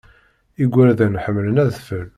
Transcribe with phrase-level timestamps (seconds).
[0.63, 2.07] Igerdan ḥemmlen adfel.